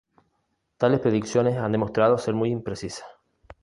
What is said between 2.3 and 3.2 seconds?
muy imprecisas.